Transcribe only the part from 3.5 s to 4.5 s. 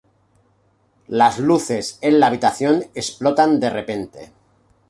de repente.